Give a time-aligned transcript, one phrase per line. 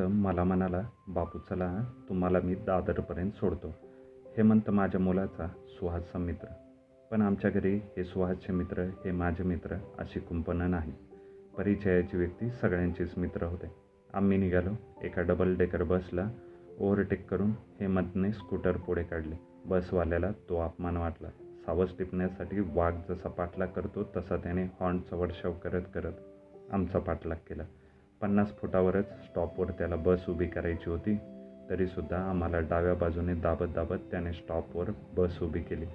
[0.00, 3.74] हेमंत मला म्हणाला बापू चला तुम्हाला मी दादरपर्यंत सोडतो.
[4.36, 6.46] हेमंत माझ्या मुलाचा सुहासचा मित्र.
[7.10, 10.92] पण आमच्या घरी हे सुहासचे मित्र हे माझे मित्र अशी कुंपणं नाही.
[11.58, 13.66] परिचयाची व्यक्ती सगळ्यांचेच मित्र होते.
[14.14, 14.70] आम्ही निघालो
[15.02, 16.30] एका डबल डेकर बसला
[16.80, 19.34] ओव्हरटेक करून हेमंतने स्कूटर पुढे काढले.
[19.64, 21.28] बसवाल्याला तो अपमान वाटला.
[21.66, 26.12] सावज टिपण्यासाठी वाघ जसा पाठलाग करतो तसा त्याने हॉर्नचा वर्षाव करत करत
[26.72, 27.62] आमचा पाठलाग केला.
[28.20, 31.16] पन्नास फुटावरच स्टॉपवर त्याला बस उभी करायची होती.
[31.70, 35.86] तरीसुद्धा आम्हाला डाव्या बाजूने दाबत दाबत त्याने स्टॉपवर बस उभी केली.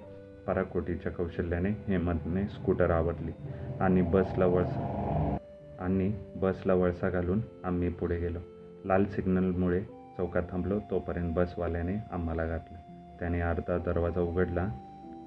[0.46, 3.32] पराकोटीच्या कौशल्याने हेमंतने स्कूटर आवडली
[3.80, 5.36] आणि बसला वळसा
[5.80, 8.38] आणि बसला वळसा घालून आम्ही पुढे गेलो.
[8.84, 9.80] लाल सिग्नलमुळे
[10.16, 14.68] चौकात थांबलो तोपर्यंत बसवाल्याने आम्हाला गाठलं त्याने अर्धा दरवाजा उघडला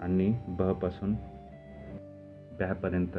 [0.02, 1.14] आणि बहपासून
[2.58, 3.18] ब्यापर्यंत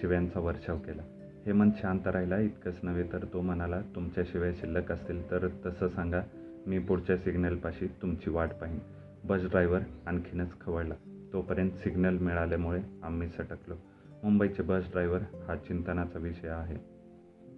[0.00, 1.02] शिव्यांचा वर्षाव केला.
[1.48, 6.20] हेमंत शांत राहिला इतकंच नव्हे तर तो म्हणाला तुमच्याशिवाय शिल्लक असतील तर तसं सांगा
[6.66, 8.78] मी पुढच्या सिग्नलपाशी तुमची वाट पाहीन.
[9.24, 10.94] बस ड्रायव्हर आणखीनच खवळला.
[11.32, 13.74] तोपर्यंत सिग्नल मिळाल्यामुळे आम्ही सटकलो.
[14.22, 16.76] मुंबईचे बस ड्रायव्हर हा चिंतनाचा विषय आहे.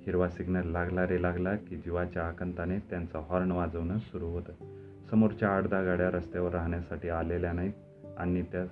[0.06, 4.52] हिरवा सिग्नल लागला रे लागला की जीवाच्या आकंताने त्यांचा हॉर्न वाजवणं सुरू होतं.
[5.10, 7.72] समोरच्या आठ दहा गाड्या रस्त्यावर राहण्यासाठी आलेल्या नाहीत
[8.18, 8.64] आणि त्या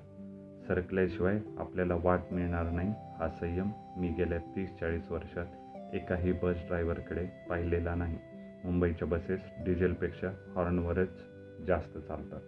[0.69, 2.89] सरकल्याशिवाय आपल्याला वाट मिळणार नाही.
[2.89, 5.47] हा संयम मी गेल्या तीस चाळीस वर्षात
[5.95, 8.19] एकाही बस ड्रायव्हरकडे पाहिलेला नाही.
[8.65, 11.09] मुंबईच्या बसेस डिझेलपेक्षा हॉर्नवरच
[11.67, 12.41] जास्त चालतात.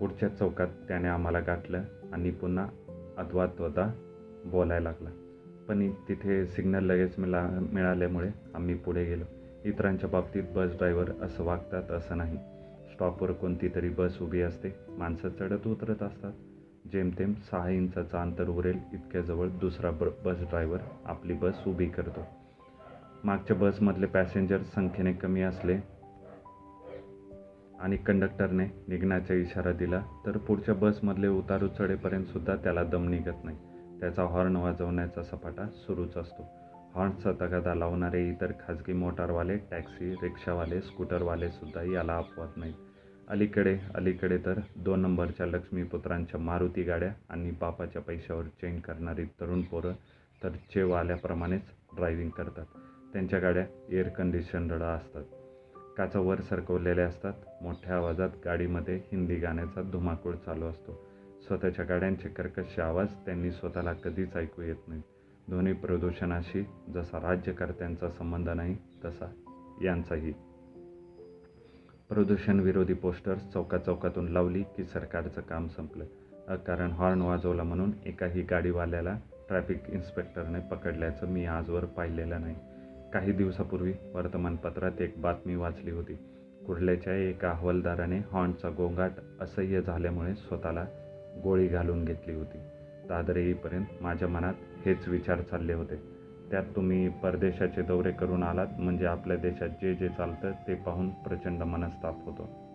[0.00, 2.66] पुढच्या चौकात त्याने आम्हाला गाठलं आणि पुन्हा
[3.18, 3.92] अद्वात्वता
[4.44, 5.10] बोलायला लागला.
[5.68, 9.24] पण तिथे सिग्नल लगेच मिळा मिळाल्यामुळे आम्ही पुढे गेलो.
[9.64, 12.36] इतरांच्या बाबतीत बस ड्रायव्हर असं वागतात असं नाही.
[12.92, 14.68] स्टॉपवर कोणती तरी बस उभी असते.
[14.88, 16.32] माणसं चढत उतरत असतात.
[16.84, 22.20] जेमतेम सहा इंचाचं अंतर उरेल इतक्याजवळ दुसरा ब बस ड्रायव्हर आपली बस उभी करतो.
[23.24, 25.76] मागच्या बसमधले पॅसेंजर संख्येने कमी असले
[27.80, 33.56] आणि कंडक्टरने निघण्याचा इशारा दिला तर पुढच्या बसमधले उतारू चढेपर्यंतसुद्धा त्याला दम निघत नाही.
[34.00, 36.48] त्याचा हॉर्न वाजवण्याचा सपाटा सुरूच असतो.
[36.94, 42.74] हॉर्नचा तगादा लावणारे इतर खाजगी मोटारवाले टॅक्सी रिक्षावाले स्कूटरवालेसुद्धा याला अपवाद नाहीत.
[43.30, 49.92] अलीकडे अलीकडे तर दोन नंबरच्या लक्ष्मीपुत्रांच्या मारुती गाड्या आणि बापाच्या पैशावर चेंज करणारी तरुण पोरं
[50.42, 51.62] तर चेव आल्याप्रमाणेच
[51.96, 52.64] ड्रायव्हिंग करतात.
[53.12, 55.22] त्यांच्या गाड्या एअर कंडिशनड असतात.
[55.96, 57.32] काचा वर सरकवलेल्या असतात.
[57.62, 61.06] मोठ्या आवाजात गाडीमध्ये हिंदी गाण्याचा धुमाकूळ चालू असतो.
[61.46, 65.02] स्वतःच्या गाड्यांचे कर्कश आवाज त्यांनी स्वतःला कधीच ऐकू येत नाही
[65.50, 66.62] ध्वनी प्रदूषणाशी
[66.94, 69.32] जसा राज्यकर्त्यांचा संबंध नाही तसा
[69.82, 70.32] यांचाही.
[72.10, 76.56] प्रदूषण विरोधी पोस्टर्स चौका चौकातून लावली की सरकारचं काम संपलं.
[76.56, 82.54] कारण हॉर्न वाजवला म्हणून एकाही गाडीवाल्याला ट्रॅफिक इन्स्पेक्टरने पकडल्याचं मी आजवर पाहिलेलं नाही.
[83.12, 86.14] काही दिवसापूर्वी वर्तमानपत्रात एक बातमी वाचली होती.
[86.66, 90.84] कुर्ल्याच्या एका हवालदाराने हॉर्नचा गोंगाट असह्य झाल्यामुळे स्वतःला
[91.44, 92.58] गोळी घालून घेतली होती.
[93.08, 94.54] दादर येईपर्यंत माझ्या मनात
[94.86, 96.19] हेच विचार चालले होते.
[96.50, 101.62] त्यात तुम्ही परदेशाचे दौरे करून आलात म्हणजे आपल्या देशात जे जे चालतं ते पाहून प्रचंड
[101.62, 102.70] मनस्ताप होतो.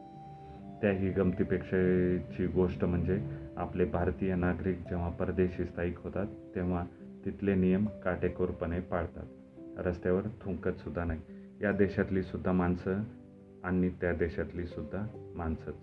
[0.81, 3.21] त्याही गमतीपेक्षाची गोष्ट म्हणजे
[3.57, 6.25] आपले भारतीय नागरिक जेव्हा परदेशी स्थायिक होतात
[6.55, 6.85] तेव्हा
[7.25, 9.25] तिथले नियम काटेकोरपणे पाळतात.
[9.79, 11.19] रस्त्यावर थुंकतसुद्धा नाही.
[11.61, 13.01] या देशातली सुद्धा माणसं
[13.63, 15.75] आणि त्या देशातली सुद्धा माणसंच.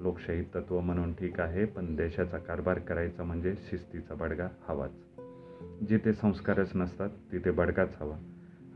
[0.00, 4.90] लोकशाही तत्त्व म्हणून ठीक आहे पण देशाचा कारभार करायचा म्हणजे शिस्तीचा बडगा हवाच.
[5.88, 8.16] जिथे संस्कारच नसतात तिथे बडगाच हवा.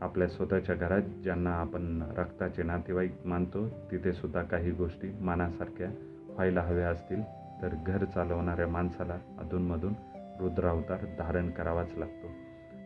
[0.01, 5.87] आपल्या स्वतःच्या घरात ज्यांना आपण रक्ताचे नातेवाईक मानतो तिथे सुद्धा काही गोष्टी मानासारख्या
[6.29, 7.21] व्हायला हव्या असतील.
[7.61, 9.93] तर घर चालवणाऱ्या माणसाला अधूनमधून
[10.39, 12.27] रुद्रावतार धारण करावाच लागतो.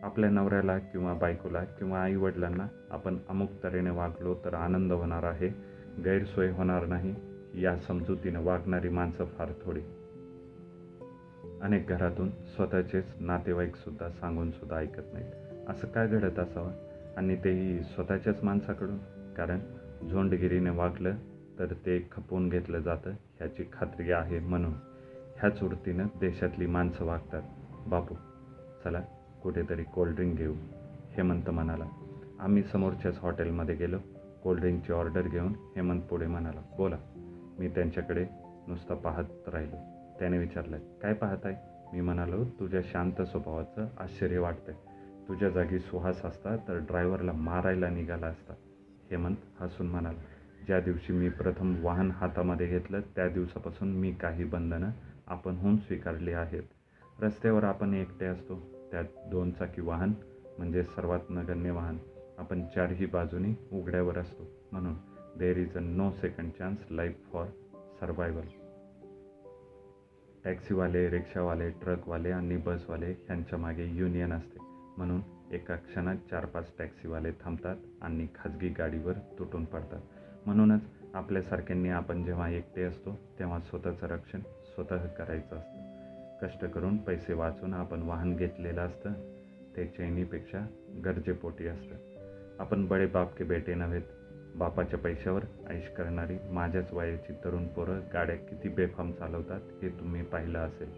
[0.02, 5.48] आपल्या नवऱ्याला किंवा बायकोला किंवा आईवडिलांना आपण अमुक तऱ्हेने वागलो तर आनंद होणार आहे
[6.04, 7.14] गैरसोय होणार नाही
[7.54, 9.80] या समजुतीनं वागणारी माणसं फार थोडी.
[11.62, 15.32] अनेक घरातून स्वतःचेच नातेवाईकसुद्धा सांगूनसुद्धा ऐकत नाहीत.
[15.68, 16.72] असं काय घडत असावं?
[17.16, 18.98] आणि तेही स्वतःच्याच माणसाकडून?
[19.36, 19.58] कारण
[20.10, 21.14] झोंडगिरीने वागलं
[21.58, 24.72] तर ते खपवून घेतलं जातं ह्याची खात्री आहे म्हणून.
[25.36, 27.42] ह्याच वृत्तीनं देशातली माणसं वागतात.
[27.86, 28.14] बापू
[28.84, 29.00] चला
[29.42, 30.54] कुठेतरी कोल्ड्रिंक घेऊ
[31.16, 31.84] हेमंत म्हणाला.
[32.40, 33.96] आम्ही समोरच्याच हॉटेलमध्ये गेलो.
[34.42, 36.96] कोल्ड्रिंकची ऑर्डर घेऊन हेमंत पुढे म्हणाला बोला
[37.58, 38.26] मी त्यांच्याकडे
[38.68, 39.95] नुसतं पाहत राहिलो.
[40.18, 41.54] त्याने विचारलं काय पाहत आहे
[41.92, 44.74] मी म्हणालो तुझ्या शांत स्वभावाचं आश्चर्य वाटतंय.
[45.28, 48.54] तुझ्या जागी सुहास असता तर ड्रायव्हरला मारायला निघाला असता.
[49.10, 50.18] हेमंत हसून म्हणाला
[50.66, 54.90] ज्या दिवशी मी प्रथम वाहन हातामध्ये घेतलं त्या दिवसापासून मी काही बंधनं
[55.26, 56.62] आपणहून स्वीकारली आहेत.
[57.22, 58.88] रस्त्यावर आपण एकटे असतो.
[58.90, 60.12] त्यात दोन चाकी वाहन
[60.58, 61.98] म्हणजे सर्वात नगण्य वाहन.
[62.38, 64.50] आपण चारही बाजूनी उघड्यावर असतो.
[64.72, 64.94] म्हणून
[65.38, 67.46] there is a no second chance life for
[68.00, 68.65] survival
[70.46, 74.58] टॅक्सीवाले रिक्षावाले ट्रकवाले आणि बसवाले ह्यांच्या मागे युनियन असते.
[74.96, 75.20] म्हणून
[75.50, 80.00] एका क्षणात चार पाच टॅक्सीवाले थांबतात आणि खाजगी गाडीवर तुटून पडतात.
[80.46, 80.80] म्हणूनच
[81.14, 85.86] आपल्यासारख्यांनी आपण जेव्हा एकटे असतो तेव्हा स्वतःचं रक्षण स्वतः करायचं असतं.
[86.42, 89.12] कष्ट करून पैसे वाचून आपण वाहन घेतलेलं असतं
[89.76, 90.66] ते चैनीपेक्षा
[91.04, 91.94] गरजेपोटी असतं.
[92.58, 94.02] आपण बडे बाप के बेटे नव्हेत
[94.56, 100.58] बापाच्या पैशावर ऐश करणारी माझ्याच वयाची तरुण पोरं गाड्या किती बेफाम चालवतात हे तुम्ही पाहिलं
[100.58, 100.90] असेल.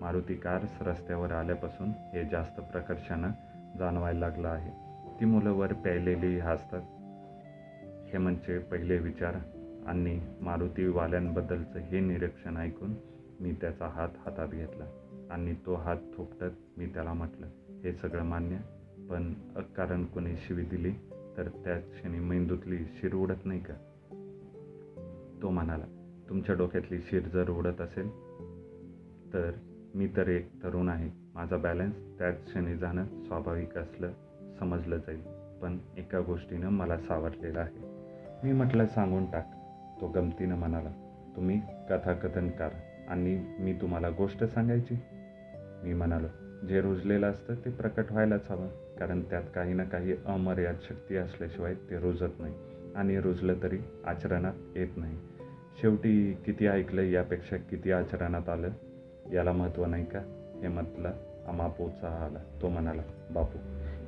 [0.00, 3.30] मारुती कार्स रस्त्यावर आल्यापासून हे जास्त प्रकर्षानं
[3.78, 4.70] जाणवायला लागलं आहे.
[5.20, 6.80] ती मुलं वर प्यायलेली हसतात.
[8.12, 9.34] हेमंतचे म्हणजे पहिले विचार
[9.86, 12.94] आणि मारुतीवाल्यांबद्दलचं हे निरीक्षण ऐकून
[13.40, 14.84] मी त्याचा हात हातात घेतला
[15.30, 17.46] आणि तो हात थोपटत मी त्याला म्हटलं
[17.84, 18.56] हे सगळं मान्य
[19.10, 20.92] पण अकारण कोणी शिवी दिली?
[21.38, 23.74] तर त्याच क्षणी मेंदूतली शिर उडत नाही का?
[25.42, 25.84] तो म्हणाला
[26.28, 28.08] तुमच्या डोक्यातली शिर जर उडत असेल
[29.32, 29.50] तर
[29.94, 31.10] मी तर एक तरुण आहे.
[31.34, 34.12] माझा बॅलन्स त्याच क्षणी जाणं स्वाभाविक असलं
[34.60, 35.22] समजलं जाईल.
[35.62, 37.78] पण एका गोष्टीनं मला सावरलेलं आहे.
[38.44, 39.50] मी म्हटलं सांगून टाक.
[40.00, 40.90] तो गमतीनं म्हणाला
[41.36, 42.70] तुम्ही कथाकथनकार
[43.08, 44.98] आणि मी तुम्हाला गोष्ट सांगायची.
[45.84, 46.26] मी म्हणालो
[46.66, 48.87] जे रुजलेलं असतं ते प्रकट व्हायलाच हवं.
[48.98, 52.54] कारण त्यात काही ना काही अमर्याद शक्ती असल्याशिवाय ते रुजत नाही
[52.94, 55.18] आणि रुजलं तरी आचरणात येत नाही.
[55.80, 58.68] शेवटी किती ऐकलं यापेक्षा किती आचरणात आलं?
[59.32, 60.18] याला महत्त्व नाही का?
[60.62, 61.12] हे म्हटलं
[61.46, 63.58] अमापोचा आला तो म्हणाला बापू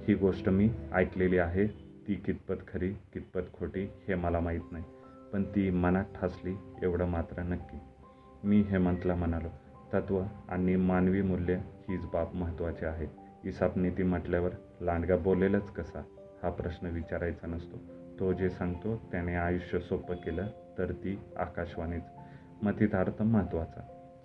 [0.08, 1.66] ही गोष्ट मी ऐकलेली आहे.
[2.08, 4.84] ती कितपत खरी कितपत खोटी हे मला माहीत नाही.
[5.32, 7.78] पण ती मनात ठासली एवढं मात्र नक्की.
[8.44, 9.48] मी हेमंतला म्हणालो
[9.94, 13.29] तत्व आणि मानवी मूल्य हीच बाब महत्त्वाची आहे.
[13.44, 14.50] इसाप नीती म्हटल्यावर
[14.80, 16.02] लांडगा बोलेलच कसा?
[16.42, 17.76] हा प्रश्न विचारायचा नसतो.
[18.20, 20.46] तो जे सांगतो त्याने आयुष्य सोपं केलं
[20.78, 22.02] तर ती आकाशवाणीच.
[22.62, 23.80] मतितार्थ महत्त्वाचा.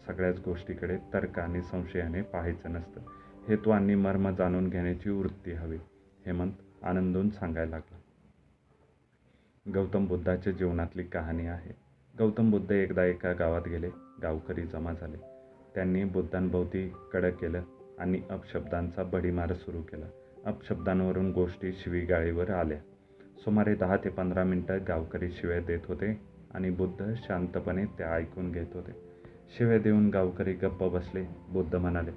[0.07, 3.01] सगळ्याच गोष्टीकडे तर्क आणि संशयाने पाहायचं नसतं.
[3.47, 5.77] हेतू आणि मर्म जाणून घेण्याची वृत्ती हवी
[6.25, 6.51] हेमंत
[6.83, 7.97] आनंदून सांगायला लागला.
[9.73, 11.73] गौतम बुद्धाच्या जीवनातली कहाणी आहे.
[12.19, 13.89] गौतम बुद्ध एकदा एका गावात गेले
[14.21, 15.17] गावकरी जमा झाले.
[15.75, 17.61] त्यांनी बुद्धांभोवती कडक केलं
[17.99, 20.05] आणि अपशब्दांचा बडीमार सुरू केला.
[20.45, 22.77] अपशब्दांवरून गोष्टी शिवीगाळीवर आल्या.
[23.37, 26.21] सुमारे दहा ते पंधरा मिनटं गावकरी शिव्या देत होते
[26.53, 28.91] आणि बुद्ध शांतपणे त्या ऐकून घेत होते.
[29.57, 31.25] शिव्या देऊन गावकरी गप्प बसले.
[31.49, 32.11] बुद्ध म्हणाले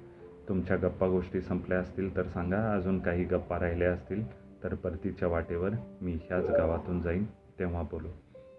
[0.47, 2.73] तुमच्या गप्पा गोष्टी संपल्या असतील तर सांगा.
[2.73, 4.23] अजून काही गप्पा राहिल्या असतील
[4.63, 5.69] तर परतीच्या वाटेवर
[6.01, 7.25] मी ह्याच गावातून जाईन
[7.59, 8.07] तेव्हा बोलू.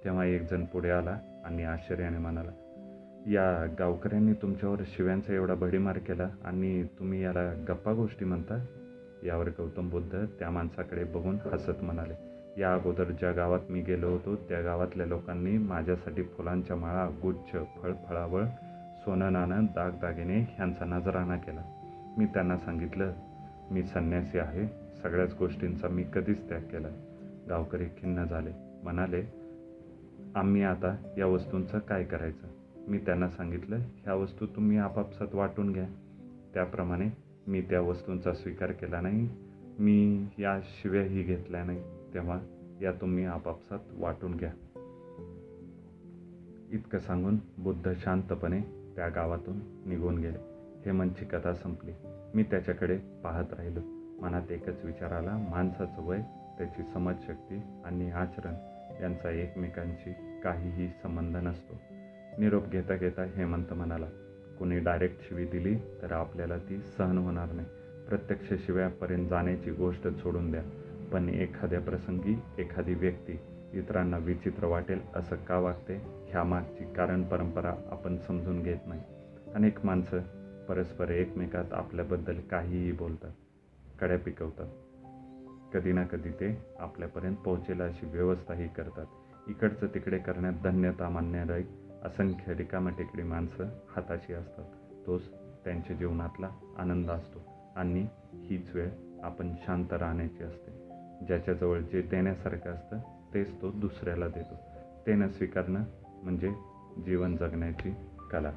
[0.05, 2.51] तेव्हा एक जण पुढे आला आणि आश्चर्याने म्हणाला
[3.27, 8.65] या गावकऱ्यांनी तुमच्यावर शिव्यांचा एवढा भडीमार केला आणि तुम्ही याला गप्पा गोष्टी म्हणता
[9.25, 12.15] यावर गौतम बुद्ध त्या माणसाकडे बघून हसत म्हणाले.
[12.61, 18.45] या अगोदर ज्या गावात मी गेलो होतो त्या गावातल्या लोकांनी माझ्यासाठी फुलांच्या माळा गुच्छ फळफळावळ
[19.05, 21.63] सोनं नाणं दागदागिने ह्यांचा नजराणा केला.
[22.19, 23.13] मी त्यांना सांगितलं
[23.71, 24.67] मी संन्यासी आहे
[25.03, 26.89] सगळ्याच गोष्टींचा मी कधीच त्याग केला
[27.49, 28.51] गावकरी खिन्न झाले
[28.83, 29.23] म्हणाले
[30.35, 32.60] आम्ही आता या वस्तूंचं काय करायचं?
[32.89, 35.87] मी त्यांना सांगितलं ह्या वस्तू तुम्ही आपापसात वाटून घ्या.
[36.55, 37.11] त्याप्रमाणे
[37.47, 39.29] मी त्या वस्तूंचा स्वीकार केला नाही.
[39.79, 41.83] मी या शिव्याही घेतल्या नाही.
[42.15, 42.41] तेव्हा
[42.83, 44.53] या तुम्ही आपापसात वाटून घ्या.
[46.71, 48.61] इतकं सांगून बुद्ध शांतपणे
[48.97, 49.57] त्या गावातून
[49.87, 50.39] निघून गेले.
[50.87, 51.93] हेमंतची कथा संपली.
[52.35, 53.81] मी त्याच्याकडे पाहत राहिलो.
[54.23, 56.21] मनात एकच विचार आला माणसाचं वय
[56.59, 58.55] त्याची समजशक्ती आणि आचरण
[59.03, 61.75] यांचा एकमेकांशी काहीही संबंध नसतो.
[62.39, 64.07] निरोप घेता घेता हेमंत म्हणाला
[64.59, 67.69] कुणी डायरेक्ट शिवी दिली तर आपल्याला ती सहन होणार नाही.
[68.09, 70.63] प्रत्यक्ष शिव्यापर्यंत जाण्याची गोष्ट सोडून द्या.
[71.13, 73.39] पण एखाद्या प्रसंगी एखादी व्यक्ती
[73.73, 75.97] इतरांना विचित्र वाटेल असं का वागते?
[76.31, 79.01] ह्यामागची कारण परंपरा आपण समजून घेत नाही.
[79.55, 80.19] अनेक माणसं
[80.69, 83.31] परस्पर एकमेकात आपल्याबद्दल काहीही बोलतात
[84.01, 84.67] कड्या पिकवतात.
[85.75, 89.07] कधी ना कधी ते आपल्यापर्यंत पोहोचेल अशी व्यवस्थाही करतात.
[89.49, 91.63] इकडचं तिकडे करण्यात धन्यता मानणारी
[92.05, 94.65] असंख्य रिकामाटेकडी माणसं हाताशी असतात.
[95.07, 95.31] तोच
[95.65, 97.39] त्यांच्या जीवनातला आनंद असतो.
[97.77, 98.89] आणि हीच वेळ
[99.23, 100.71] आपण शांत राहण्याची असते.
[101.27, 102.99] ज्याच्याजवळ जे देण्यासारखं असतं
[103.35, 104.55] तेच तो दुसऱ्याला देतो.
[105.07, 105.85] ते न स्वीकारणं
[106.23, 106.51] म्हणजे
[107.05, 107.95] जीवन जगण्याची
[108.31, 108.53] कला.